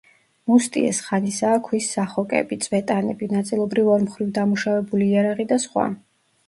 მუსტიეს 0.51 1.01
ხანისაა 1.09 1.59
ქვის 1.67 1.91
სახოკები, 1.97 2.59
წვეტანები, 2.65 3.31
ნაწილობრივ 3.37 3.93
ორმხრივ 3.99 4.35
დამუშავებული 4.41 5.13
იარაღი 5.15 5.49
და 5.55 5.63
სხვა. 5.71 5.91